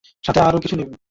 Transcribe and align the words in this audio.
সাথে 0.23 0.39
আরও 0.41 0.57
কিছু 0.59 0.75
নিবো। 0.75 0.93